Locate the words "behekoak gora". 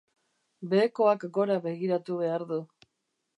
0.71-1.59